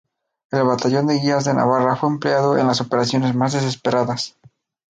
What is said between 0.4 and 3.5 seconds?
El batallón de Guías de Navarra fue empleado en las operaciones